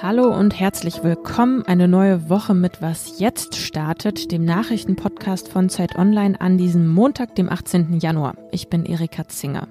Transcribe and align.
Hallo 0.00 0.34
und 0.34 0.58
herzlich 0.58 1.04
willkommen. 1.04 1.62
Eine 1.66 1.86
neue 1.86 2.30
Woche 2.30 2.54
mit 2.54 2.80
Was 2.80 3.18
jetzt 3.20 3.56
startet, 3.56 4.32
dem 4.32 4.44
Nachrichtenpodcast 4.44 5.48
von 5.48 5.68
Zeit 5.68 5.96
Online 5.96 6.40
an 6.40 6.58
diesem 6.58 6.88
Montag, 6.88 7.34
dem 7.34 7.50
18. 7.50 7.98
Januar. 7.98 8.34
Ich 8.50 8.68
bin 8.68 8.86
Erika 8.86 9.28
Zinger. 9.28 9.68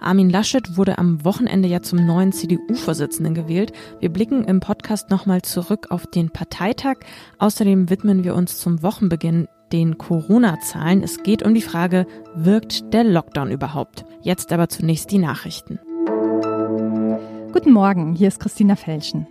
Armin 0.00 0.30
Laschet 0.30 0.76
wurde 0.76 0.98
am 0.98 1.24
Wochenende 1.24 1.68
ja 1.68 1.82
zum 1.82 2.06
neuen 2.06 2.32
CDU-Vorsitzenden 2.32 3.34
gewählt. 3.34 3.72
Wir 4.00 4.10
blicken 4.10 4.44
im 4.44 4.60
Podcast 4.60 5.10
nochmal 5.10 5.42
zurück 5.42 5.86
auf 5.90 6.06
den 6.06 6.30
Parteitag. 6.30 6.96
Außerdem 7.38 7.90
widmen 7.90 8.22
wir 8.22 8.34
uns 8.34 8.58
zum 8.58 8.82
Wochenbeginn 8.82 9.48
den 9.72 9.98
Corona-Zahlen. 9.98 11.02
Es 11.02 11.22
geht 11.22 11.42
um 11.42 11.54
die 11.54 11.62
Frage, 11.62 12.06
wirkt 12.34 12.92
der 12.92 13.04
Lockdown 13.04 13.50
überhaupt? 13.50 14.04
Jetzt 14.22 14.52
aber 14.52 14.68
zunächst 14.68 15.10
die 15.10 15.18
Nachrichten. 15.18 15.78
Guten 17.52 17.72
Morgen, 17.72 18.14
hier 18.14 18.28
ist 18.28 18.40
Christina 18.40 18.76
Felschen. 18.76 19.26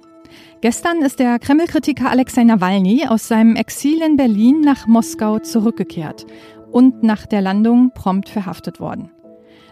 Gestern 0.61 1.01
ist 1.01 1.19
der 1.19 1.39
Kreml-Kritiker 1.39 2.09
Alexei 2.09 2.43
Nawalny 2.43 3.05
aus 3.07 3.27
seinem 3.27 3.55
Exil 3.55 4.01
in 4.01 4.17
Berlin 4.17 4.61
nach 4.61 4.87
Moskau 4.87 5.39
zurückgekehrt 5.39 6.25
und 6.71 7.01
nach 7.03 7.25
der 7.25 7.41
Landung 7.41 7.91
prompt 7.93 8.29
verhaftet 8.29 8.79
worden. 8.79 9.11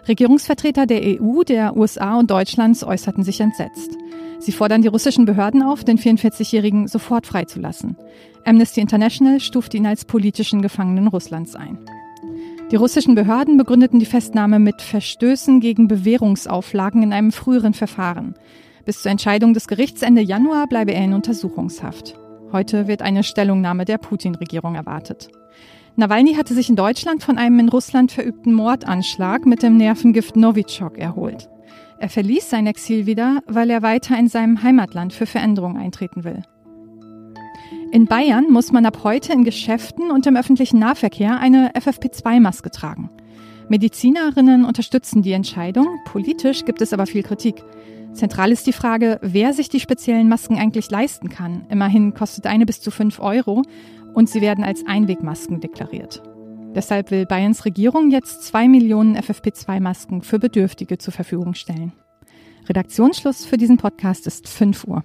Regierungsvertreter 0.07 0.85
der 0.85 1.01
EU, 1.21 1.43
der 1.43 1.75
USA 1.75 2.17
und 2.17 2.31
Deutschlands 2.31 2.83
äußerten 2.83 3.23
sich 3.23 3.41
entsetzt. 3.41 3.97
Sie 4.39 4.51
fordern 4.51 4.81
die 4.81 4.87
russischen 4.87 5.25
Behörden 5.25 5.61
auf, 5.61 5.83
den 5.83 5.97
44-Jährigen 5.97 6.87
sofort 6.87 7.27
freizulassen. 7.27 7.97
Amnesty 8.47 8.79
International 8.79 9.41
stuft 9.41 9.73
ihn 9.73 9.85
als 9.85 10.05
politischen 10.05 10.61
Gefangenen 10.61 11.07
Russlands 11.07 11.55
ein. 11.55 11.79
Die 12.71 12.77
russischen 12.77 13.13
Behörden 13.13 13.57
begründeten 13.57 13.99
die 13.99 14.05
Festnahme 14.05 14.57
mit 14.57 14.81
Verstößen 14.81 15.59
gegen 15.59 15.89
Bewährungsauflagen 15.89 17.03
in 17.03 17.11
einem 17.11 17.33
früheren 17.33 17.73
Verfahren. 17.73 18.35
Bis 18.85 19.01
zur 19.01 19.11
Entscheidung 19.11 19.53
des 19.53 19.67
Gerichts 19.67 20.01
Ende 20.01 20.21
Januar 20.21 20.67
bleibe 20.67 20.93
er 20.93 21.03
in 21.03 21.13
Untersuchungshaft. 21.13 22.17
Heute 22.53 22.87
wird 22.87 23.01
eine 23.01 23.23
Stellungnahme 23.23 23.83
der 23.83 23.97
Putin-Regierung 23.97 24.75
erwartet. 24.75 25.27
Nawalny 25.97 26.35
hatte 26.35 26.53
sich 26.53 26.69
in 26.69 26.77
Deutschland 26.77 27.23
von 27.23 27.37
einem 27.37 27.59
in 27.59 27.67
Russland 27.67 28.13
verübten 28.13 28.53
Mordanschlag 28.53 29.45
mit 29.45 29.61
dem 29.61 29.75
Nervengift 29.75 30.37
Novichok 30.37 30.97
erholt. 30.97 31.49
Er 31.99 32.07
verließ 32.07 32.49
sein 32.49 32.67
Exil 32.67 33.07
wieder, 33.07 33.41
weil 33.45 33.69
er 33.69 33.81
weiter 33.81 34.17
in 34.17 34.29
seinem 34.29 34.63
Heimatland 34.63 35.11
für 35.11 35.25
Veränderungen 35.25 35.75
eintreten 35.75 36.23
will. 36.23 36.43
In 37.91 38.05
Bayern 38.05 38.51
muss 38.51 38.73
man 38.73 38.85
ab 38.85 39.03
heute 39.03 39.31
in 39.31 39.45
Geschäften 39.45 40.11
und 40.11 40.27
im 40.27 40.35
öffentlichen 40.35 40.77
Nahverkehr 40.79 41.39
eine 41.39 41.71
FFP2-Maske 41.71 42.69
tragen. 42.69 43.09
Medizinerinnen 43.69 44.65
unterstützen 44.65 45.21
die 45.21 45.31
Entscheidung, 45.31 45.87
politisch 46.05 46.65
gibt 46.65 46.81
es 46.81 46.91
aber 46.91 47.05
viel 47.05 47.23
Kritik. 47.23 47.63
Zentral 48.13 48.51
ist 48.51 48.67
die 48.67 48.73
Frage, 48.73 49.19
wer 49.21 49.53
sich 49.53 49.69
die 49.69 49.79
speziellen 49.79 50.27
Masken 50.27 50.57
eigentlich 50.57 50.91
leisten 50.91 51.29
kann. 51.29 51.65
Immerhin 51.69 52.13
kostet 52.13 52.45
eine 52.45 52.65
bis 52.65 52.81
zu 52.81 52.91
fünf 52.91 53.19
Euro 53.19 53.63
und 54.13 54.29
sie 54.29 54.41
werden 54.41 54.63
als 54.63 54.85
Einwegmasken 54.85 55.61
deklariert. 55.61 56.21
Deshalb 56.75 57.09
will 57.09 57.25
Bayerns 57.25 57.63
Regierung 57.63 58.11
jetzt 58.11 58.43
zwei 58.43 58.67
Millionen 58.67 59.17
FFP2-Masken 59.17 60.23
für 60.23 60.39
Bedürftige 60.39 60.97
zur 60.97 61.13
Verfügung 61.13 61.53
stellen. 61.53 61.93
Redaktionsschluss 62.67 63.45
für 63.45 63.57
diesen 63.57 63.77
Podcast 63.77 64.27
ist 64.27 64.49
5 64.49 64.83
Uhr. 64.85 65.03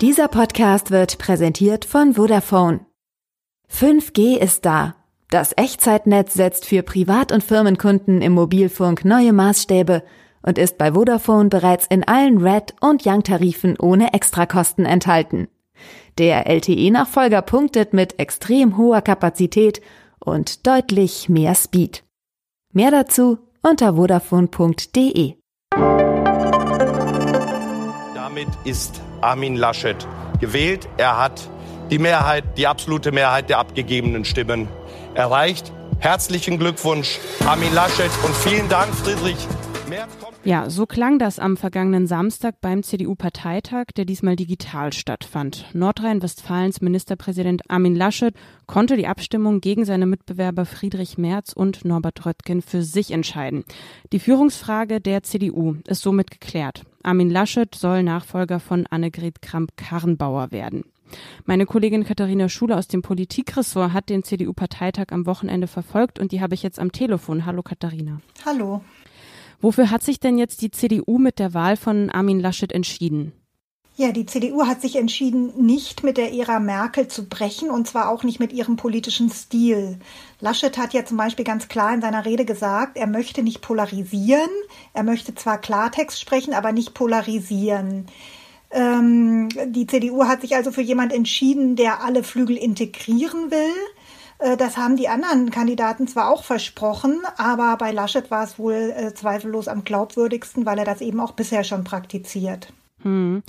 Dieser 0.00 0.28
Podcast 0.28 0.92
wird 0.92 1.18
präsentiert 1.18 1.84
von 1.84 2.14
Vodafone. 2.14 2.86
5G 3.68 4.36
ist 4.36 4.64
da. 4.64 4.94
Das 5.28 5.52
Echtzeitnetz 5.56 6.34
setzt 6.34 6.66
für 6.66 6.84
Privat- 6.84 7.32
und 7.32 7.42
Firmenkunden 7.42 8.22
im 8.22 8.32
Mobilfunk 8.32 9.04
neue 9.04 9.32
Maßstäbe 9.32 10.04
und 10.42 10.56
ist 10.56 10.78
bei 10.78 10.92
Vodafone 10.92 11.48
bereits 11.48 11.86
in 11.88 12.06
allen 12.06 12.38
Red- 12.38 12.76
und 12.80 13.04
Young-Tarifen 13.04 13.76
ohne 13.76 14.14
Extrakosten 14.14 14.86
enthalten. 14.86 15.48
Der 16.16 16.46
LTE-Nachfolger 16.46 17.42
punktet 17.42 17.92
mit 17.92 18.20
extrem 18.20 18.76
hoher 18.76 19.02
Kapazität 19.02 19.82
und 20.20 20.64
deutlich 20.68 21.28
mehr 21.28 21.56
Speed. 21.56 22.04
Mehr 22.72 22.92
dazu 22.92 23.38
unter 23.62 23.94
vodafone.de. 23.96 25.34
Damit 28.38 28.54
ist 28.62 29.00
Armin 29.20 29.56
Laschet 29.56 29.96
gewählt. 30.38 30.88
Er 30.96 31.18
hat 31.18 31.50
die 31.90 31.98
Mehrheit, 31.98 32.44
die 32.56 32.68
absolute 32.68 33.10
Mehrheit 33.10 33.50
der 33.50 33.58
abgegebenen 33.58 34.24
Stimmen 34.24 34.68
erreicht. 35.14 35.72
Herzlichen 35.98 36.56
Glückwunsch, 36.56 37.18
Armin 37.44 37.74
Laschet, 37.74 38.12
und 38.24 38.36
vielen 38.36 38.68
Dank, 38.68 38.94
Friedrich 38.94 39.38
ja, 40.48 40.70
so 40.70 40.86
klang 40.86 41.18
das 41.18 41.38
am 41.38 41.58
vergangenen 41.58 42.06
Samstag 42.06 42.62
beim 42.62 42.82
CDU-Parteitag, 42.82 43.88
der 43.94 44.06
diesmal 44.06 44.34
digital 44.34 44.94
stattfand. 44.94 45.66
Nordrhein-Westfalens 45.74 46.80
Ministerpräsident 46.80 47.70
Armin 47.70 47.94
Laschet 47.94 48.34
konnte 48.66 48.96
die 48.96 49.08
Abstimmung 49.08 49.60
gegen 49.60 49.84
seine 49.84 50.06
Mitbewerber 50.06 50.64
Friedrich 50.64 51.18
Merz 51.18 51.52
und 51.52 51.84
Norbert 51.84 52.24
Röttgen 52.24 52.62
für 52.62 52.82
sich 52.82 53.10
entscheiden. 53.10 53.62
Die 54.10 54.18
Führungsfrage 54.18 55.02
der 55.02 55.22
CDU 55.22 55.76
ist 55.86 56.00
somit 56.00 56.30
geklärt. 56.30 56.86
Armin 57.02 57.28
Laschet 57.28 57.74
soll 57.74 58.02
Nachfolger 58.02 58.58
von 58.58 58.86
Annegret 58.86 59.42
Kramp-Karrenbauer 59.42 60.50
werden. 60.50 60.84
Meine 61.44 61.66
Kollegin 61.66 62.04
Katharina 62.04 62.48
Schuler 62.48 62.78
aus 62.78 62.88
dem 62.88 63.02
Politikressort 63.02 63.92
hat 63.92 64.08
den 64.08 64.24
CDU-Parteitag 64.24 65.08
am 65.10 65.26
Wochenende 65.26 65.66
verfolgt 65.66 66.18
und 66.18 66.32
die 66.32 66.40
habe 66.40 66.54
ich 66.54 66.62
jetzt 66.62 66.78
am 66.78 66.90
Telefon. 66.90 67.44
Hallo 67.44 67.62
Katharina. 67.62 68.22
Hallo. 68.46 68.80
Wofür 69.60 69.90
hat 69.90 70.02
sich 70.02 70.20
denn 70.20 70.38
jetzt 70.38 70.62
die 70.62 70.70
CDU 70.70 71.18
mit 71.18 71.38
der 71.38 71.54
Wahl 71.54 71.76
von 71.76 72.10
Armin 72.10 72.40
Laschet 72.40 72.72
entschieden? 72.72 73.32
Ja, 73.96 74.12
die 74.12 74.26
CDU 74.26 74.64
hat 74.64 74.80
sich 74.80 74.94
entschieden, 74.94 75.52
nicht 75.56 76.04
mit 76.04 76.18
der 76.18 76.32
Ära 76.32 76.60
Merkel 76.60 77.08
zu 77.08 77.28
brechen 77.28 77.68
und 77.68 77.88
zwar 77.88 78.08
auch 78.08 78.22
nicht 78.22 78.38
mit 78.38 78.52
ihrem 78.52 78.76
politischen 78.76 79.28
Stil. 79.28 79.98
Laschet 80.38 80.78
hat 80.78 80.94
ja 80.94 81.04
zum 81.04 81.16
Beispiel 81.16 81.44
ganz 81.44 81.66
klar 81.66 81.92
in 81.92 82.00
seiner 82.00 82.24
Rede 82.24 82.44
gesagt, 82.44 82.96
er 82.96 83.08
möchte 83.08 83.42
nicht 83.42 83.60
polarisieren, 83.60 84.50
er 84.92 85.02
möchte 85.02 85.34
zwar 85.34 85.58
Klartext 85.58 86.20
sprechen, 86.20 86.54
aber 86.54 86.70
nicht 86.70 86.94
polarisieren. 86.94 88.06
Ähm, 88.70 89.48
die 89.66 89.88
CDU 89.88 90.26
hat 90.26 90.42
sich 90.42 90.54
also 90.54 90.70
für 90.70 90.82
jemand 90.82 91.12
entschieden, 91.12 91.74
der 91.74 92.04
alle 92.04 92.22
Flügel 92.22 92.56
integrieren 92.56 93.50
will. 93.50 93.74
Äh, 94.38 94.56
das 94.56 94.76
haben 94.76 94.96
die 94.96 95.08
anderen 95.08 95.50
Kandidaten 95.50 96.06
zwar 96.06 96.30
auch 96.30 96.44
versprochen, 96.44 97.20
aber 97.36 97.76
bei 97.76 97.92
Laschet 97.92 98.30
war 98.30 98.44
es 98.44 98.58
wohl 98.58 98.92
äh, 98.96 99.14
zweifellos 99.14 99.68
am 99.68 99.84
glaubwürdigsten, 99.84 100.66
weil 100.66 100.78
er 100.78 100.84
das 100.84 101.00
eben 101.00 101.20
auch 101.20 101.32
bisher 101.32 101.64
schon 101.64 101.84
praktiziert. 101.84 102.72
Hm. 103.02 103.42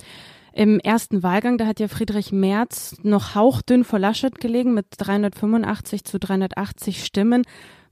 Im 0.52 0.80
ersten 0.80 1.22
Wahlgang, 1.22 1.58
da 1.58 1.66
hat 1.66 1.78
ja 1.78 1.86
Friedrich 1.86 2.32
Merz 2.32 2.96
noch 3.02 3.36
hauchdünn 3.36 3.84
vor 3.84 4.00
Laschet 4.00 4.40
gelegen 4.40 4.74
mit 4.74 4.86
385 4.98 6.04
zu 6.04 6.18
380 6.18 7.04
Stimmen. 7.04 7.44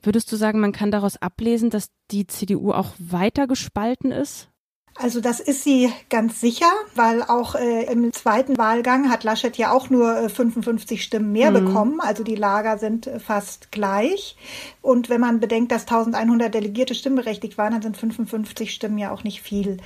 Würdest 0.02 0.30
du 0.32 0.36
sagen, 0.36 0.60
man 0.60 0.72
kann 0.72 0.90
daraus 0.90 1.16
ablesen, 1.16 1.70
dass 1.70 1.90
die 2.10 2.26
CDU 2.26 2.72
auch 2.72 2.92
weiter 2.98 3.46
gespalten 3.46 4.10
ist? 4.10 4.48
Also 5.00 5.20
das 5.20 5.38
ist 5.38 5.62
sie 5.62 5.92
ganz 6.10 6.40
sicher, 6.40 6.70
weil 6.96 7.22
auch 7.22 7.54
äh, 7.54 7.84
im 7.84 8.12
zweiten 8.12 8.58
Wahlgang 8.58 9.10
hat 9.10 9.22
Laschet 9.22 9.56
ja 9.56 9.70
auch 9.70 9.90
nur 9.90 10.16
äh, 10.16 10.28
55 10.28 11.04
Stimmen 11.04 11.30
mehr 11.30 11.52
mhm. 11.52 11.66
bekommen. 11.66 12.00
Also 12.00 12.24
die 12.24 12.34
Lager 12.34 12.78
sind 12.78 13.06
äh, 13.06 13.20
fast 13.20 13.70
gleich. 13.70 14.36
Und 14.82 15.08
wenn 15.08 15.20
man 15.20 15.38
bedenkt, 15.38 15.70
dass 15.70 15.82
1100 15.82 16.52
Delegierte 16.52 16.96
stimmberechtigt 16.96 17.56
waren, 17.58 17.72
dann 17.72 17.82
sind 17.82 17.96
55 17.96 18.74
Stimmen 18.74 18.98
ja 18.98 19.12
auch 19.12 19.22
nicht 19.22 19.40
viel. 19.40 19.76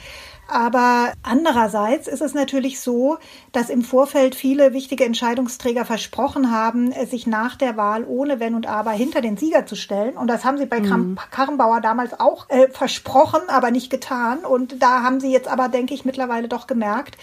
Aber 0.49 1.13
andererseits 1.23 2.09
ist 2.09 2.21
es 2.21 2.35
natürlich 2.35 2.81
so, 2.81 3.17
dass 3.53 3.71
im 3.71 3.83
Vorfeld 3.83 4.35
viele 4.35 4.73
wichtige 4.73 5.05
Entscheidungsträger 5.05 5.85
versprochen 5.85 6.51
haben, 6.51 6.93
sich 7.07 7.27
nach 7.27 7.57
der 7.57 7.77
Wahl 7.77 8.05
ohne 8.05 8.39
Wenn 8.39 8.55
und 8.55 8.67
Aber 8.67 8.91
hinter 8.91 9.21
den 9.21 9.37
Sieger 9.37 9.65
zu 9.65 9.77
stellen. 9.77 10.17
Und 10.17 10.27
das 10.27 10.45
haben 10.45 10.59
sie 10.59 10.67
bei 10.67 10.81
mhm. 10.81 11.19
Karrenbauer 11.31 11.81
damals 11.81 12.19
auch 12.21 12.51
äh, 12.51 12.69
versprochen, 12.69 13.41
aber 13.49 13.71
nicht 13.71 13.89
getan. 13.89 14.45
Und 14.45 14.83
da 14.83 15.03
haben 15.03 15.21
sie 15.21 15.33
jetzt 15.33 15.49
aber, 15.49 15.69
denke 15.69 15.95
ich, 15.95 16.05
mittlerweile 16.05 16.49
doch 16.49 16.67
gemerkt, 16.67 17.17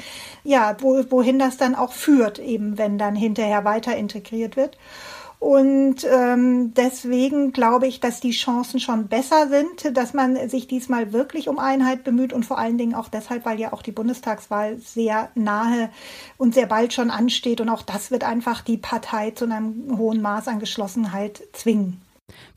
ja, 0.43 0.75
wo, 0.79 1.03
wohin 1.09 1.37
das 1.37 1.57
dann 1.57 1.75
auch 1.75 1.93
führt, 1.93 2.39
eben 2.39 2.77
wenn 2.77 2.97
dann 2.97 3.15
hinterher 3.15 3.63
weiter 3.65 3.95
integriert 3.95 4.55
wird. 4.55 4.77
Und 5.39 6.05
ähm, 6.05 6.73
deswegen 6.73 7.53
glaube 7.53 7.87
ich, 7.87 8.01
dass 8.01 8.19
die 8.19 8.31
Chancen 8.31 8.81
schon 8.81 9.07
besser 9.07 9.47
sind, 9.47 9.95
dass 9.95 10.13
man 10.13 10.49
sich 10.49 10.67
diesmal 10.67 11.13
wirklich 11.13 11.47
um 11.47 11.59
Einheit 11.59 12.03
bemüht 12.03 12.33
und 12.33 12.45
vor 12.45 12.59
allen 12.59 12.77
Dingen 12.77 12.93
auch 12.93 13.07
deshalb, 13.07 13.45
weil 13.45 13.57
ja 13.57 13.71
auch 13.71 13.81
die 13.81 13.93
Bundestagswahl 13.93 14.77
sehr 14.79 15.29
nahe 15.35 15.89
und 16.37 16.53
sehr 16.53 16.65
bald 16.65 16.91
schon 16.91 17.09
ansteht. 17.09 17.61
Und 17.61 17.69
auch 17.69 17.83
das 17.83 18.11
wird 18.11 18.25
einfach 18.25 18.61
die 18.61 18.77
Partei 18.77 19.31
zu 19.31 19.45
einem 19.45 19.97
hohen 19.97 20.21
Maß 20.21 20.49
an 20.49 20.59
Geschlossenheit 20.59 21.41
zwingen. 21.53 22.01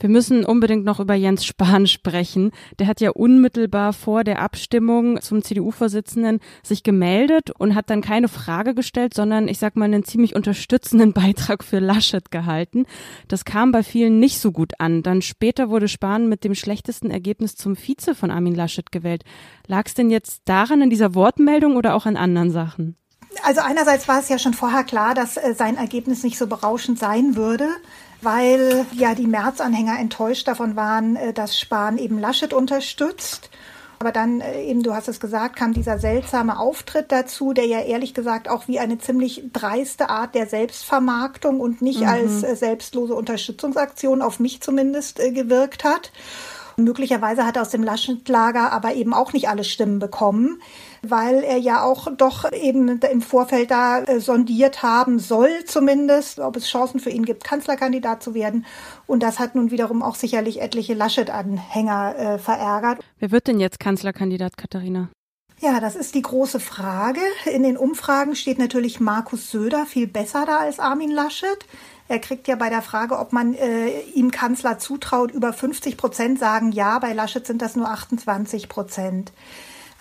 Wir 0.00 0.08
müssen 0.08 0.44
unbedingt 0.44 0.84
noch 0.84 1.00
über 1.00 1.14
Jens 1.14 1.44
Spahn 1.44 1.86
sprechen. 1.86 2.50
Der 2.78 2.86
hat 2.86 3.00
ja 3.00 3.10
unmittelbar 3.10 3.92
vor 3.92 4.24
der 4.24 4.40
Abstimmung 4.40 5.20
zum 5.20 5.42
CDU-Vorsitzenden 5.42 6.40
sich 6.62 6.82
gemeldet 6.82 7.50
und 7.50 7.74
hat 7.74 7.90
dann 7.90 8.00
keine 8.00 8.28
Frage 8.28 8.74
gestellt, 8.74 9.14
sondern 9.14 9.48
ich 9.48 9.58
sag 9.58 9.76
mal 9.76 9.86
einen 9.86 10.04
ziemlich 10.04 10.34
unterstützenden 10.34 11.12
Beitrag 11.14 11.64
für 11.64 11.78
Laschet 11.78 12.30
gehalten. 12.30 12.86
Das 13.28 13.44
kam 13.44 13.72
bei 13.72 13.82
vielen 13.82 14.18
nicht 14.18 14.38
so 14.38 14.52
gut 14.52 14.72
an. 14.78 15.02
Dann 15.02 15.22
später 15.22 15.70
wurde 15.70 15.88
Spahn 15.88 16.28
mit 16.28 16.44
dem 16.44 16.54
schlechtesten 16.54 17.10
Ergebnis 17.10 17.56
zum 17.56 17.76
Vize 17.76 18.14
von 18.14 18.30
Armin 18.30 18.54
Laschet 18.54 18.90
gewählt. 18.92 19.24
Lag 19.66 19.86
es 19.86 19.94
denn 19.94 20.10
jetzt 20.10 20.42
daran 20.46 20.82
in 20.82 20.90
dieser 20.90 21.14
Wortmeldung 21.14 21.76
oder 21.76 21.94
auch 21.94 22.06
an 22.06 22.16
anderen 22.16 22.50
Sachen? 22.50 22.96
Also 23.44 23.60
einerseits 23.60 24.08
war 24.08 24.20
es 24.20 24.28
ja 24.28 24.38
schon 24.38 24.54
vorher 24.54 24.84
klar, 24.84 25.14
dass 25.14 25.36
äh, 25.36 25.54
sein 25.56 25.76
Ergebnis 25.76 26.22
nicht 26.22 26.38
so 26.38 26.46
berauschend 26.46 26.98
sein 26.98 27.36
würde 27.36 27.68
weil 28.22 28.86
ja 28.92 29.14
die 29.14 29.26
März-Anhänger 29.26 29.98
enttäuscht 29.98 30.48
davon 30.48 30.76
waren, 30.76 31.16
äh, 31.16 31.32
dass 31.32 31.58
Spahn 31.58 31.98
eben 31.98 32.18
Laschet 32.18 32.54
unterstützt. 32.54 33.50
Aber 33.98 34.12
dann 34.12 34.40
äh, 34.40 34.62
eben, 34.62 34.82
du 34.82 34.94
hast 34.94 35.08
es 35.08 35.20
gesagt, 35.20 35.56
kam 35.56 35.72
dieser 35.72 35.98
seltsame 35.98 36.58
Auftritt 36.58 37.12
dazu, 37.12 37.52
der 37.52 37.66
ja 37.66 37.80
ehrlich 37.80 38.14
gesagt 38.14 38.48
auch 38.48 38.68
wie 38.68 38.78
eine 38.78 38.98
ziemlich 38.98 39.44
dreiste 39.52 40.08
Art 40.08 40.34
der 40.34 40.46
Selbstvermarktung 40.46 41.60
und 41.60 41.82
nicht 41.82 42.00
mhm. 42.00 42.08
als 42.08 42.40
selbstlose 42.40 43.14
Unterstützungsaktion 43.14 44.22
auf 44.22 44.40
mich 44.40 44.60
zumindest 44.60 45.18
gewirkt 45.18 45.84
hat. 45.84 46.12
Möglicherweise 46.76 47.44
hat 47.44 47.56
er 47.56 47.62
aus 47.62 47.70
dem 47.70 47.82
Laschet-Lager 47.82 48.72
aber 48.72 48.94
eben 48.94 49.12
auch 49.12 49.32
nicht 49.32 49.48
alle 49.48 49.62
Stimmen 49.62 49.98
bekommen 49.98 50.62
weil 51.02 51.42
er 51.42 51.58
ja 51.58 51.82
auch 51.82 52.08
doch 52.16 52.50
eben 52.52 53.00
im 53.00 53.22
Vorfeld 53.22 53.70
da 53.70 54.00
äh, 54.02 54.20
sondiert 54.20 54.82
haben 54.82 55.18
soll, 55.18 55.64
zumindest, 55.66 56.38
ob 56.38 56.56
es 56.56 56.68
Chancen 56.68 57.00
für 57.00 57.10
ihn 57.10 57.24
gibt, 57.24 57.44
Kanzlerkandidat 57.44 58.22
zu 58.22 58.34
werden. 58.34 58.64
Und 59.06 59.22
das 59.22 59.38
hat 59.38 59.54
nun 59.54 59.70
wiederum 59.70 60.02
auch 60.02 60.14
sicherlich 60.14 60.60
etliche 60.60 60.94
Laschet-Anhänger 60.94 62.16
äh, 62.16 62.38
verärgert. 62.38 63.00
Wer 63.18 63.30
wird 63.30 63.48
denn 63.48 63.58
jetzt 63.58 63.80
Kanzlerkandidat, 63.80 64.56
Katharina? 64.56 65.08
Ja, 65.60 65.78
das 65.78 65.94
ist 65.94 66.16
die 66.16 66.22
große 66.22 66.58
Frage. 66.58 67.20
In 67.52 67.62
den 67.62 67.76
Umfragen 67.76 68.34
steht 68.34 68.58
natürlich 68.58 68.98
Markus 68.98 69.50
Söder 69.50 69.86
viel 69.86 70.08
besser 70.08 70.44
da 70.44 70.58
als 70.58 70.80
Armin 70.80 71.12
Laschet. 71.12 71.66
Er 72.08 72.18
kriegt 72.18 72.48
ja 72.48 72.56
bei 72.56 72.68
der 72.68 72.82
Frage, 72.82 73.18
ob 73.18 73.32
man 73.32 73.54
äh, 73.54 74.00
ihm 74.14 74.32
Kanzler 74.32 74.78
zutraut, 74.78 75.30
über 75.30 75.52
50 75.52 75.96
Prozent 75.96 76.38
sagen 76.40 76.72
ja. 76.72 76.98
Bei 76.98 77.12
Laschet 77.12 77.46
sind 77.46 77.62
das 77.62 77.76
nur 77.76 77.88
28 77.88 78.68
Prozent. 78.68 79.32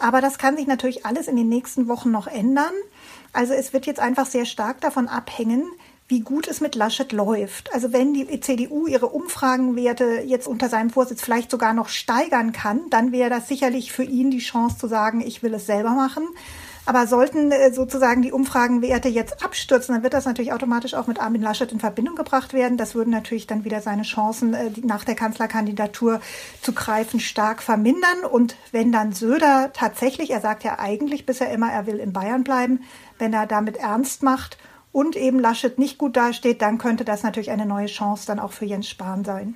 Aber 0.02 0.20
das 0.20 0.40
kann 0.40 0.58
sich 0.58 0.66
natürlich 0.66 1.06
alles 1.06 1.28
in 1.28 1.36
den 1.36 1.48
nächsten 1.48 1.88
Wochen 1.88 2.10
noch 2.10 2.26
ändern. 2.26 2.74
Also 3.34 3.54
es 3.54 3.72
wird 3.72 3.86
jetzt 3.86 4.00
einfach 4.00 4.26
sehr 4.26 4.46
stark 4.46 4.82
davon 4.82 5.08
abhängen, 5.08 5.64
wie 6.08 6.22
gut 6.22 6.48
es 6.48 6.60
mit 6.60 6.76
Laschet 6.76 7.12
läuft. 7.14 7.74
Also 7.74 7.94
wenn 7.94 8.14
die 8.14 8.40
CDU 8.42 8.88
ihre 8.88 9.08
Umfragenwerte 9.08 10.24
jetzt 10.26 10.48
unter 10.48 10.70
seinem 10.70 10.90
Vorsitz 10.90 11.22
vielleicht 11.22 11.52
sogar 11.52 11.74
noch 11.74 11.88
steigern 11.88 12.52
kann, 12.52 12.90
dann 12.90 13.12
wäre 13.12 13.30
das 13.30 13.48
sicherlich 13.48 13.94
für 13.94 14.04
ihn 14.04 14.32
die 14.32 14.40
Chance 14.40 14.78
zu 14.78 14.88
sagen, 14.88 15.22
ich 15.22 15.44
will 15.44 15.54
es 15.54 15.68
selber 15.68 15.92
machen. 15.92 16.24
Aber 16.86 17.06
sollten 17.06 17.52
äh, 17.52 17.72
sozusagen 17.72 18.22
die 18.22 18.32
Umfragenwerte 18.32 19.08
jetzt 19.08 19.44
abstürzen, 19.44 19.94
dann 19.94 20.04
wird 20.04 20.14
das 20.14 20.26
natürlich 20.26 20.52
automatisch 20.52 20.94
auch 20.96 21.08
mit 21.08 21.20
Armin 21.20 21.42
Laschet 21.42 21.72
in 21.72 21.80
Verbindung 21.80 22.16
gebracht 22.16 22.54
werden. 22.54 22.78
Das 22.78 22.96
würden 22.96 23.12
natürlich 23.12 23.46
dann 23.46 23.64
wieder 23.64 23.82
seine 23.82 24.02
Chancen, 24.02 24.54
äh, 24.54 24.72
nach 24.84 25.04
der 25.04 25.16
Kanzlerkandidatur 25.16 26.22
zu 26.62 26.74
greifen, 26.74 27.20
stark 27.20 27.62
vermindern. 27.62 28.26
Und 28.30 28.56
wenn 28.72 28.92
dann 28.92 29.14
Söder 29.14 29.72
tatsächlich, 29.74 30.32
er 30.32 30.42
sagt 30.42 30.64
ja 30.64 30.80
eigentlich 30.80 31.26
bisher 31.26 31.52
immer, 31.52 31.72
er 31.72 31.86
will 31.86 31.98
in 31.98 32.14
Bayern 32.14 32.44
bleiben, 32.44 32.82
wenn 33.20 33.34
er 33.34 33.46
damit 33.46 33.78
ernst 33.78 34.24
macht 34.24 34.58
und 34.92 35.16
eben 35.16 35.40
Laschet 35.40 35.78
nicht 35.78 35.98
gut 36.00 36.18
dasteht, 36.18 36.62
dann 36.62 36.80
könnte 36.80 37.06
das 37.06 37.24
natürlich 37.24 37.52
eine 37.52 37.66
neue 37.68 37.86
Chance 37.86 38.26
dann 38.26 38.40
auch 38.40 38.52
für 38.52 38.66
Jens 38.66 38.90
Spahn 38.90 39.24
sein. 39.24 39.56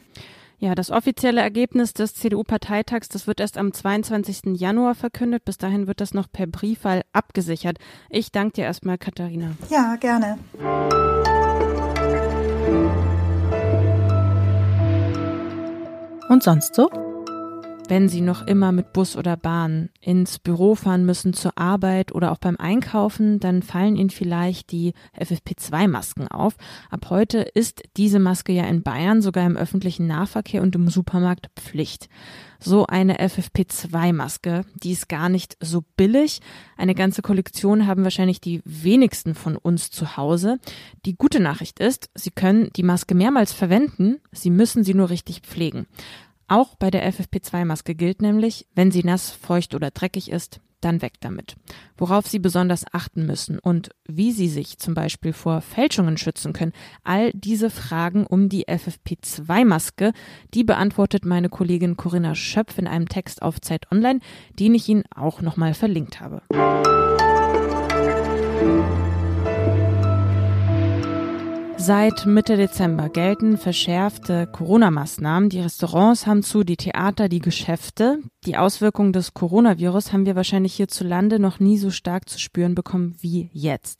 Ja, 0.58 0.74
das 0.74 0.90
offizielle 0.90 1.42
Ergebnis 1.42 1.94
des 1.94 2.16
CDU-Parteitags, 2.16 3.10
das 3.10 3.28
wird 3.28 3.40
erst 3.40 3.58
am 3.58 3.74
22. 3.74 4.58
Januar 4.60 4.96
verkündet. 4.96 5.44
Bis 5.46 5.58
dahin 5.58 5.88
wird 5.88 6.00
das 6.00 6.14
noch 6.14 6.32
per 6.32 6.48
Briefwahl 6.48 7.02
abgesichert. 7.12 7.78
Ich 8.10 8.32
danke 8.32 8.54
dir 8.54 8.66
erstmal, 8.66 8.98
Katharina. 8.98 9.52
Ja, 9.70 9.96
gerne. 9.98 10.38
Und 16.30 16.42
sonst 16.42 16.76
so? 16.76 16.90
Wenn 17.88 18.10
Sie 18.10 18.22
noch 18.22 18.48
immer 18.48 18.72
mit 18.72 18.94
Bus 18.94 19.16
oder 19.16 19.38
Bahn 19.38 19.90
ins 20.02 20.40
Büro 20.40 20.76
fahren 20.76 21.06
müssen 21.06 21.34
zur 21.34 21.58
Arbeit 21.58 22.14
oder 22.14 22.32
auch 22.32 22.38
beim 22.38 22.58
Einkaufen, 22.58 23.40
dann 23.40 23.62
fallen 23.62 23.96
Ihnen 23.96 24.10
vielleicht 24.10 24.72
die 24.72 24.94
FFP2-Masken 25.20 26.28
auf. 26.28 26.56
Ab 26.90 27.08
heute 27.10 27.40
ist 27.40 27.84
diese 27.98 28.20
Maske 28.20 28.54
ja 28.54 28.64
in 28.66 28.82
Bayern 28.84 29.22
sogar 29.22 29.46
im 29.46 29.58
öffentlichen 29.58 30.08
Nahverkehr 30.08 30.62
und 30.62 30.76
im 30.76 30.90
Supermarkt 30.90 31.50
Pflicht. 31.56 32.10
So 32.60 32.88
eine 32.88 33.20
FFP2-Maske, 33.20 34.66
die 34.82 34.92
ist 34.92 35.10
gar 35.10 35.30
nicht 35.30 35.58
so 35.60 35.84
billig. 35.98 36.40
Eine 36.78 36.96
ganze 36.96 37.22
Kollektion 37.22 37.86
haben 37.86 38.04
wahrscheinlich 38.04 38.42
die 38.42 38.62
wenigsten 38.66 39.36
von 39.36 39.58
uns 39.58 39.92
zu 39.92 40.18
Hause. 40.18 40.60
Die 41.06 41.16
gute 41.16 41.40
Nachricht 41.40 41.80
ist, 41.80 42.10
Sie 42.16 42.32
können 42.32 42.72
die 42.76 42.84
Maske 42.84 43.14
mehrmals 43.14 43.54
verwenden, 43.54 44.18
Sie 44.32 44.50
müssen 44.50 44.84
sie 44.84 44.94
nur 44.94 45.10
richtig 45.10 45.42
pflegen. 45.42 45.86
Auch 46.48 46.76
bei 46.76 46.92
der 46.92 47.12
FFP2-Maske 47.12 47.96
gilt 47.96 48.22
nämlich, 48.22 48.68
wenn 48.76 48.92
sie 48.92 49.04
nass, 49.04 49.32
feucht 49.32 49.74
oder 49.74 49.90
dreckig 49.92 50.30
ist, 50.32 50.60
dann 50.82 51.02
weg 51.02 51.14
damit. 51.20 51.56
Worauf 51.98 52.28
Sie 52.28 52.38
besonders 52.38 52.86
achten 52.94 53.26
müssen 53.26 53.58
und 53.58 53.90
wie 54.08 54.32
Sie 54.32 54.48
sich 54.48 54.78
zum 54.78 54.94
Beispiel 54.94 55.34
vor 55.34 55.62
Fälschungen 55.62 56.18
schützen 56.18 56.54
können, 56.54 56.74
all 57.04 57.32
diese 57.34 57.72
Fragen 57.72 58.28
um 58.28 58.50
die 58.50 58.68
FFP2-Maske, 58.68 60.14
die 60.54 60.64
beantwortet 60.64 61.26
meine 61.26 61.50
Kollegin 61.50 61.98
Corinna 61.98 62.36
Schöpf 62.36 62.78
in 62.78 62.88
einem 62.88 63.10
Text 63.10 63.42
auf 63.42 63.60
Zeit 63.62 63.92
Online, 63.92 64.20
den 64.60 64.76
ich 64.76 64.88
Ihnen 64.88 65.04
auch 65.16 65.42
nochmal 65.42 65.74
verlinkt 65.74 66.22
habe. 66.22 66.44
Seit 71.78 72.26
Mitte 72.26 72.56
Dezember 72.56 73.10
gelten 73.10 73.58
verschärfte 73.58 74.48
Corona-Maßnahmen. 74.48 75.50
Die 75.50 75.60
Restaurants 75.60 76.26
haben 76.26 76.42
zu, 76.42 76.64
die 76.64 76.78
Theater, 76.78 77.28
die 77.28 77.40
Geschäfte. 77.40 78.20
Die 78.46 78.58
Auswirkungen 78.58 79.12
des 79.12 79.34
Coronavirus 79.34 80.14
haben 80.14 80.26
wir 80.26 80.36
wahrscheinlich 80.36 80.74
hierzulande 80.76 81.38
noch 81.38 81.60
nie 81.60 81.78
so 81.78 81.92
stark 81.92 82.30
zu 82.30 82.40
spüren 82.40 82.76
bekommen 82.76 83.16
wie 83.20 83.50
jetzt. 83.54 84.00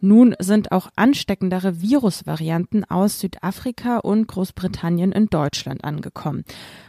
Nun 0.00 0.34
sind 0.38 0.70
auch 0.70 0.88
ansteckendere 0.96 1.82
Virusvarianten 1.82 2.84
aus 2.84 3.20
Südafrika 3.20 3.98
und 3.98 4.28
Großbritannien 4.28 5.12
in 5.12 5.26
Deutschland 5.26 5.82
angekommen. 5.84 6.44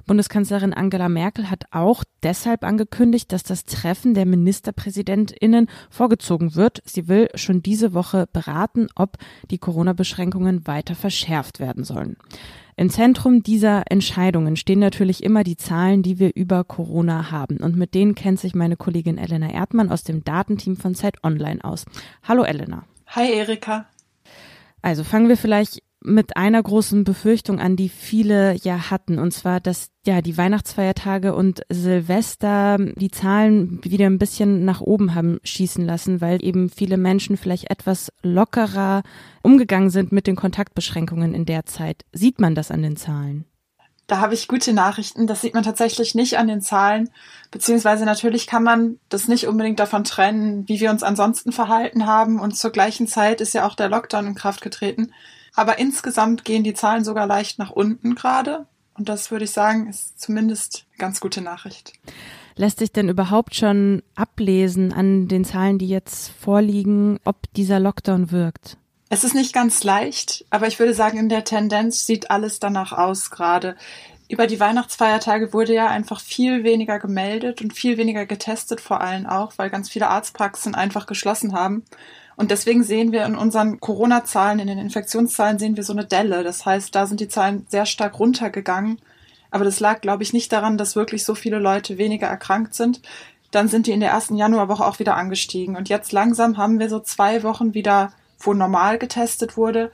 Bundeskanzlerin 0.06 0.74
Angela 0.74 1.10
Merkel 1.10 1.50
hat 1.50 1.66
auch 1.72 2.04
deshalb 2.24 2.64
angekündigt, 2.64 3.32
dass 3.32 3.44
das 3.44 3.66
Treffen 3.66 4.14
der 4.14 4.26
Ministerpräsidentinnen 4.26 5.68
vorgezogen 5.90 6.56
wird. 6.56 6.82
Sie 6.86 7.08
will 7.08 7.28
schon 7.36 7.62
diese 7.64 7.94
Woche 7.94 8.28
beraten, 8.32 8.88
ob 8.96 9.18
die 9.50 9.58
Corona-Beschränkungen 9.58 10.27
Beschränkungen 10.28 10.68
weiter 10.68 10.96
verschärft 10.96 11.60
werden 11.60 11.84
sollen. 11.84 12.18
Im 12.76 12.90
Zentrum 12.90 13.42
dieser 13.42 13.84
Entscheidungen 13.90 14.56
stehen 14.56 14.80
natürlich 14.80 15.24
immer 15.24 15.44
die 15.44 15.58
Zahlen, 15.58 16.04
die 16.04 16.20
wir 16.20 16.36
über 16.36 16.64
Corona 16.64 17.32
haben. 17.32 17.58
Und 17.58 17.76
mit 17.76 17.96
denen 17.96 18.14
kennt 18.14 18.40
sich 18.40 18.54
meine 18.54 18.76
Kollegin 18.76 19.18
Elena 19.18 19.50
Erdmann 19.50 19.90
aus 19.90 20.04
dem 20.04 20.24
Datenteam 20.24 20.76
von 20.76 20.94
Zeit 20.94 21.24
Online 21.24 21.64
aus. 21.64 21.86
Hallo 22.24 22.44
Elena. 22.44 22.84
Hi 23.08 23.32
Erika. 23.32 23.88
Also 24.82 25.04
fangen 25.04 25.30
wir 25.30 25.38
vielleicht 25.38 25.82
mit 26.04 26.38
einer 26.38 26.62
großen 26.62 27.04
Befürchtung 27.04 27.60
an, 27.60 27.76
die 27.76 27.90
viele 27.90 28.56
ja 28.64 28.90
hatten, 28.90 29.20
und 29.20 29.32
zwar, 29.32 29.60
dass 29.60 29.90
ja 30.06 30.22
die 30.22 30.38
Weihnachtsfeiertage 30.38 31.36
und 31.36 31.62
Silvester 31.70 32.78
die 32.80 33.12
Zahlen 33.12 33.80
wieder 33.84 34.06
ein 34.06 34.20
bisschen 34.20 34.64
nach 34.64 34.82
oben 34.82 35.16
haben 35.16 35.40
schießen 35.44 35.86
lassen, 35.86 36.22
weil 36.22 36.44
eben 36.44 36.70
viele 36.70 36.98
Menschen 36.98 37.36
vielleicht 37.36 37.70
etwas 37.70 38.12
lockerer 38.22 39.04
umgegangen 39.44 39.90
sind 39.90 40.12
mit 40.12 40.28
den 40.28 40.36
Kontaktbeschränkungen 40.36 41.34
in 41.34 41.46
der 41.46 41.66
Zeit. 41.66 42.06
Sieht 42.14 42.40
man 42.40 42.56
das 42.56 42.72
an 42.72 42.84
den 42.84 42.96
Zahlen? 42.96 43.46
Da 44.08 44.20
habe 44.20 44.34
ich 44.34 44.48
gute 44.48 44.74
Nachrichten. 44.74 45.28
Das 45.28 45.42
sieht 45.42 45.54
man 45.54 45.64
tatsächlich 45.64 46.16
nicht 46.16 46.38
an 46.38 46.48
den 46.48 46.62
Zahlen. 46.62 47.10
Beziehungsweise 47.52 48.06
natürlich 48.06 48.48
kann 48.48 48.64
man 48.64 49.00
das 49.10 49.28
nicht 49.28 49.48
unbedingt 49.48 49.80
davon 49.80 50.06
trennen, 50.06 50.68
wie 50.68 50.80
wir 50.80 50.92
uns 50.92 51.04
ansonsten 51.04 51.52
verhalten 51.52 52.06
haben. 52.06 52.40
Und 52.40 52.58
zur 52.58 52.72
gleichen 52.72 53.08
Zeit 53.08 53.42
ist 53.42 53.54
ja 53.54 53.68
auch 53.68 53.76
der 53.76 53.90
Lockdown 53.90 54.28
in 54.28 54.36
Kraft 54.36 54.62
getreten. 54.62 55.12
Aber 55.54 55.78
insgesamt 55.78 56.46
gehen 56.46 56.64
die 56.64 56.74
Zahlen 56.74 57.04
sogar 57.04 57.28
leicht 57.28 57.60
nach 57.60 57.72
unten 57.72 58.16
gerade. 58.16 58.66
Und 58.94 59.10
das 59.10 59.30
würde 59.30 59.46
ich 59.46 59.52
sagen, 59.52 59.88
ist 59.88 60.20
zumindest 60.20 60.86
eine 60.92 61.00
ganz 61.00 61.20
gute 61.20 61.42
Nachricht. 61.42 61.94
Lässt 62.56 62.80
sich 62.80 62.92
denn 62.92 63.10
überhaupt 63.10 63.56
schon 63.56 64.02
ablesen 64.16 64.94
an 64.94 65.28
den 65.28 65.46
Zahlen, 65.46 65.78
die 65.78 65.88
jetzt 65.88 66.30
vorliegen, 66.30 67.20
ob 67.24 67.54
dieser 67.54 67.80
Lockdown 67.80 68.32
wirkt? 68.32 68.78
Es 69.10 69.24
ist 69.24 69.36
nicht 69.36 69.54
ganz 69.54 69.84
leicht, 69.84 70.46
aber 70.50 70.68
ich 70.68 70.80
würde 70.80 70.94
sagen, 70.94 71.18
in 71.18 71.30
der 71.30 71.46
Tendenz 71.46 72.06
sieht 72.06 72.30
alles 72.30 72.60
danach 72.60 72.92
aus 72.92 73.30
gerade. 73.30 73.78
Über 74.30 74.48
die 74.48 74.60
Weihnachtsfeiertage 74.60 75.54
wurde 75.54 75.74
ja 75.74 75.88
einfach 75.88 76.20
viel 76.20 76.66
weniger 76.66 77.00
gemeldet 77.00 77.62
und 77.62 77.72
viel 77.72 77.98
weniger 77.98 78.26
getestet 78.26 78.82
vor 78.82 79.00
allem 79.00 79.26
auch, 79.26 79.54
weil 79.56 79.70
ganz 79.70 79.90
viele 79.90 80.10
Arztpraxen 80.10 80.76
einfach 80.76 81.06
geschlossen 81.06 81.54
haben. 81.54 81.86
Und 82.36 82.52
deswegen 82.52 82.84
sehen 82.84 83.14
wir 83.14 83.26
in 83.26 83.36
unseren 83.36 83.80
Corona-Zahlen, 83.80 84.60
in 84.60 84.68
den 84.68 84.78
Infektionszahlen 84.78 85.58
sehen 85.58 85.78
wir 85.78 85.84
so 85.84 85.94
eine 85.94 86.06
Delle. 86.06 86.44
Das 86.44 86.66
heißt, 86.66 86.94
da 86.94 87.08
sind 87.08 87.22
die 87.22 87.30
Zahlen 87.30 87.66
sehr 87.70 87.86
stark 87.86 88.20
runtergegangen. 88.20 89.00
Aber 89.50 89.64
das 89.64 89.80
lag, 89.80 90.02
glaube 90.02 90.24
ich, 90.24 90.34
nicht 90.34 90.52
daran, 90.52 90.78
dass 90.78 90.98
wirklich 90.98 91.24
so 91.24 91.34
viele 91.34 91.60
Leute 91.60 91.98
weniger 91.98 92.28
erkrankt 92.28 92.76
sind. 92.76 93.02
Dann 93.52 93.70
sind 93.70 93.88
die 93.88 93.92
in 93.92 94.02
der 94.02 94.12
ersten 94.12 94.36
Januarwoche 94.36 94.86
auch 94.86 95.00
wieder 95.00 95.16
angestiegen. 95.16 95.78
Und 95.78 95.88
jetzt 95.88 96.12
langsam 96.12 96.58
haben 96.58 96.80
wir 96.80 96.90
so 96.90 97.00
zwei 97.00 97.44
Wochen 97.44 97.74
wieder, 97.74 98.12
wo 98.40 98.54
normal 98.54 98.98
getestet 98.98 99.58
wurde. 99.58 99.92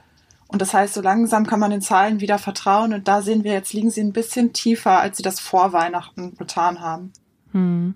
Und 0.48 0.62
das 0.62 0.74
heißt, 0.74 0.94
so 0.94 1.00
langsam 1.00 1.46
kann 1.46 1.60
man 1.60 1.70
den 1.70 1.80
Zahlen 1.80 2.20
wieder 2.20 2.38
vertrauen. 2.38 2.92
Und 2.92 3.08
da 3.08 3.22
sehen 3.22 3.44
wir, 3.44 3.52
jetzt 3.52 3.72
liegen 3.72 3.90
sie 3.90 4.02
ein 4.02 4.12
bisschen 4.12 4.52
tiefer, 4.52 5.00
als 5.00 5.16
sie 5.16 5.22
das 5.22 5.40
vor 5.40 5.72
Weihnachten 5.72 6.36
getan 6.36 6.80
haben. 6.80 7.12
Hm 7.52 7.94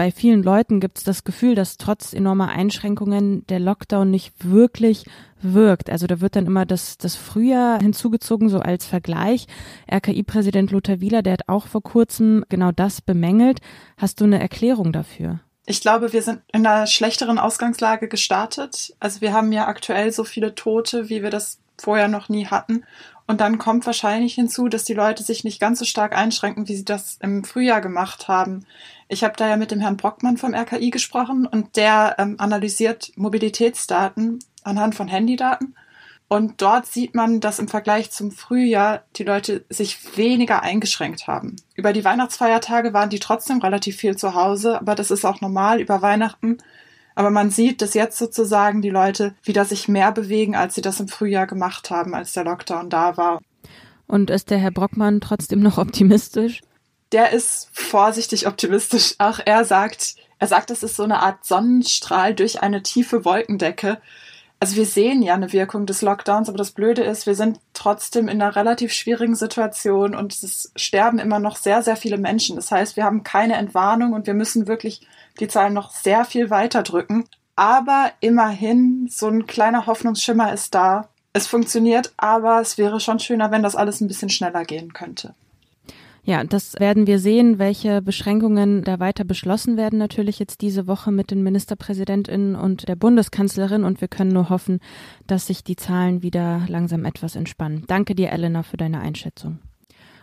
bei 0.00 0.10
vielen 0.10 0.42
Leuten 0.42 0.80
gibt 0.80 0.96
es 0.96 1.04
das 1.04 1.24
Gefühl, 1.24 1.54
dass 1.54 1.76
trotz 1.76 2.14
enormer 2.14 2.48
Einschränkungen 2.48 3.46
der 3.48 3.60
Lockdown 3.60 4.10
nicht 4.10 4.32
wirklich 4.42 5.04
wirkt. 5.42 5.90
Also 5.90 6.06
da 6.06 6.22
wird 6.22 6.36
dann 6.36 6.46
immer 6.46 6.64
das, 6.64 6.96
das 6.96 7.16
Frühjahr 7.16 7.78
hinzugezogen, 7.82 8.48
so 8.48 8.60
als 8.60 8.86
Vergleich. 8.86 9.46
RKI-Präsident 9.92 10.70
Lothar 10.70 11.02
Wieler, 11.02 11.20
der 11.20 11.34
hat 11.34 11.50
auch 11.50 11.66
vor 11.66 11.82
kurzem 11.82 12.46
genau 12.48 12.72
das 12.72 13.02
bemängelt. 13.02 13.60
Hast 13.98 14.22
du 14.22 14.24
eine 14.24 14.40
Erklärung 14.40 14.90
dafür? 14.90 15.40
Ich 15.70 15.80
glaube, 15.80 16.12
wir 16.12 16.22
sind 16.22 16.42
in 16.52 16.66
einer 16.66 16.88
schlechteren 16.88 17.38
Ausgangslage 17.38 18.08
gestartet. 18.08 18.92
Also 18.98 19.20
wir 19.20 19.32
haben 19.32 19.52
ja 19.52 19.68
aktuell 19.68 20.10
so 20.10 20.24
viele 20.24 20.56
Tote, 20.56 21.08
wie 21.08 21.22
wir 21.22 21.30
das 21.30 21.60
vorher 21.78 22.08
noch 22.08 22.28
nie 22.28 22.48
hatten. 22.48 22.82
Und 23.28 23.40
dann 23.40 23.58
kommt 23.58 23.86
wahrscheinlich 23.86 24.34
hinzu, 24.34 24.66
dass 24.66 24.82
die 24.82 24.94
Leute 24.94 25.22
sich 25.22 25.44
nicht 25.44 25.60
ganz 25.60 25.78
so 25.78 25.84
stark 25.84 26.16
einschränken, 26.16 26.66
wie 26.66 26.74
sie 26.74 26.84
das 26.84 27.18
im 27.22 27.44
Frühjahr 27.44 27.80
gemacht 27.80 28.26
haben. 28.26 28.66
Ich 29.06 29.22
habe 29.22 29.34
da 29.36 29.48
ja 29.48 29.56
mit 29.56 29.70
dem 29.70 29.78
Herrn 29.78 29.96
Brockmann 29.96 30.38
vom 30.38 30.54
RKI 30.54 30.90
gesprochen 30.90 31.46
und 31.46 31.76
der 31.76 32.16
ähm, 32.18 32.34
analysiert 32.38 33.12
Mobilitätsdaten 33.14 34.40
anhand 34.64 34.96
von 34.96 35.06
Handydaten. 35.06 35.76
Und 36.30 36.62
dort 36.62 36.86
sieht 36.86 37.14
man, 37.14 37.40
dass 37.40 37.58
im 37.58 37.68
Vergleich 37.68 38.10
zum 38.10 38.30
Frühjahr 38.30 39.02
die 39.16 39.24
Leute 39.24 39.66
sich 39.68 40.16
weniger 40.16 40.62
eingeschränkt 40.62 41.26
haben. 41.26 41.56
Über 41.74 41.92
die 41.92 42.04
Weihnachtsfeiertage 42.04 42.94
waren 42.94 43.10
die 43.10 43.18
trotzdem 43.18 43.58
relativ 43.58 43.96
viel 43.96 44.16
zu 44.16 44.34
Hause, 44.34 44.80
aber 44.80 44.94
das 44.94 45.10
ist 45.10 45.26
auch 45.26 45.42
normal 45.42 45.80
über 45.80 46.00
Weihnachten 46.00 46.58
aber 47.20 47.28
man 47.28 47.50
sieht, 47.50 47.82
dass 47.82 47.92
jetzt 47.92 48.16
sozusagen 48.16 48.80
die 48.80 48.88
Leute 48.88 49.34
wieder 49.42 49.66
sich 49.66 49.88
mehr 49.88 50.10
bewegen, 50.10 50.56
als 50.56 50.74
sie 50.74 50.80
das 50.80 51.00
im 51.00 51.08
Frühjahr 51.08 51.46
gemacht 51.46 51.90
haben, 51.90 52.14
als 52.14 52.32
der 52.32 52.44
Lockdown 52.44 52.88
da 52.88 53.18
war. 53.18 53.40
Und 54.06 54.30
ist 54.30 54.48
der 54.48 54.56
Herr 54.56 54.70
Brockmann 54.70 55.20
trotzdem 55.20 55.60
noch 55.60 55.76
optimistisch? 55.76 56.62
Der 57.12 57.32
ist 57.32 57.68
vorsichtig 57.72 58.46
optimistisch. 58.46 59.16
Auch 59.18 59.40
er 59.44 59.66
sagt, 59.66 60.16
er 60.38 60.46
sagt, 60.46 60.70
es 60.70 60.82
ist 60.82 60.96
so 60.96 61.02
eine 61.02 61.20
Art 61.20 61.44
Sonnenstrahl 61.44 62.34
durch 62.34 62.62
eine 62.62 62.82
tiefe 62.82 63.24
Wolkendecke. 63.24 64.00
Also 64.62 64.76
wir 64.76 64.84
sehen 64.84 65.22
ja 65.22 65.32
eine 65.32 65.54
Wirkung 65.54 65.86
des 65.86 66.02
Lockdowns, 66.02 66.50
aber 66.50 66.58
das 66.58 66.72
Blöde 66.72 67.02
ist, 67.02 67.26
wir 67.26 67.34
sind 67.34 67.58
trotzdem 67.72 68.28
in 68.28 68.42
einer 68.42 68.56
relativ 68.56 68.92
schwierigen 68.92 69.34
Situation 69.34 70.14
und 70.14 70.34
es 70.34 70.70
sterben 70.76 71.18
immer 71.18 71.38
noch 71.38 71.56
sehr, 71.56 71.82
sehr 71.82 71.96
viele 71.96 72.18
Menschen. 72.18 72.56
Das 72.56 72.70
heißt, 72.70 72.94
wir 72.96 73.04
haben 73.04 73.22
keine 73.22 73.54
Entwarnung 73.54 74.12
und 74.12 74.26
wir 74.26 74.34
müssen 74.34 74.68
wirklich 74.68 75.06
die 75.40 75.48
Zahlen 75.48 75.72
noch 75.72 75.92
sehr 75.92 76.26
viel 76.26 76.50
weiter 76.50 76.82
drücken. 76.82 77.24
Aber 77.56 78.12
immerhin, 78.20 79.08
so 79.10 79.28
ein 79.28 79.46
kleiner 79.46 79.86
Hoffnungsschimmer 79.86 80.52
ist 80.52 80.74
da. 80.74 81.08
Es 81.32 81.46
funktioniert, 81.46 82.12
aber 82.18 82.60
es 82.60 82.76
wäre 82.76 83.00
schon 83.00 83.18
schöner, 83.18 83.50
wenn 83.50 83.62
das 83.62 83.76
alles 83.76 84.02
ein 84.02 84.08
bisschen 84.08 84.28
schneller 84.28 84.64
gehen 84.64 84.92
könnte. 84.92 85.34
Ja, 86.22 86.44
das 86.44 86.74
werden 86.78 87.06
wir 87.06 87.18
sehen, 87.18 87.58
welche 87.58 88.02
Beschränkungen 88.02 88.84
da 88.84 88.98
weiter 88.98 89.24
beschlossen 89.24 89.76
werden, 89.76 89.98
natürlich 89.98 90.38
jetzt 90.38 90.60
diese 90.60 90.86
Woche 90.86 91.10
mit 91.12 91.30
den 91.30 91.42
Ministerpräsidentinnen 91.42 92.56
und 92.56 92.88
der 92.88 92.96
Bundeskanzlerin. 92.96 93.84
Und 93.84 94.00
wir 94.00 94.08
können 94.08 94.32
nur 94.32 94.50
hoffen, 94.50 94.80
dass 95.26 95.46
sich 95.46 95.64
die 95.64 95.76
Zahlen 95.76 96.22
wieder 96.22 96.66
langsam 96.68 97.04
etwas 97.04 97.36
entspannen. 97.36 97.84
Danke 97.86 98.14
dir, 98.14 98.30
Elena, 98.30 98.62
für 98.62 98.76
deine 98.76 99.00
Einschätzung. 99.00 99.60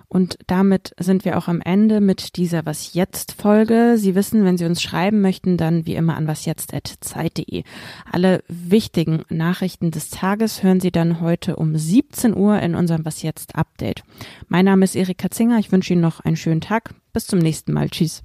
Und 0.09 0.37
damit 0.47 0.93
sind 0.99 1.25
wir 1.25 1.37
auch 1.37 1.47
am 1.47 1.59
Ende 1.61 1.99
mit 1.99 2.37
dieser 2.37 2.65
Was 2.65 2.93
jetzt 2.93 3.33
Folge. 3.33 3.95
Sie 3.97 4.15
wissen, 4.15 4.45
wenn 4.45 4.57
Sie 4.57 4.65
uns 4.65 4.81
schreiben 4.81 5.21
möchten, 5.21 5.57
dann 5.57 5.85
wie 5.85 5.95
immer 5.95 6.15
an 6.15 6.27
wasjetzt.zeit.de. 6.27 7.63
Alle 8.09 8.43
wichtigen 8.47 9.23
Nachrichten 9.29 9.91
des 9.91 10.09
Tages 10.09 10.63
hören 10.63 10.79
Sie 10.79 10.91
dann 10.91 11.19
heute 11.19 11.57
um 11.57 11.75
17 11.75 12.35
Uhr 12.35 12.59
in 12.61 12.75
unserem 12.75 13.05
Was 13.05 13.21
jetzt 13.21 13.55
Update. 13.55 14.03
Mein 14.47 14.65
Name 14.65 14.85
ist 14.85 14.95
Erika 14.95 15.29
Zinger. 15.29 15.59
Ich 15.59 15.71
wünsche 15.71 15.93
Ihnen 15.93 16.01
noch 16.01 16.21
einen 16.21 16.37
schönen 16.37 16.61
Tag. 16.61 16.93
Bis 17.11 17.27
zum 17.27 17.39
nächsten 17.39 17.73
Mal. 17.73 17.89
Tschüss. 17.89 18.23